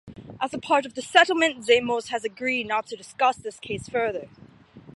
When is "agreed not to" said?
2.23-2.95